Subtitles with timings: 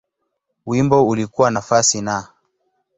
[0.65, 2.27] Wimbo ulikuwa nafasi Na.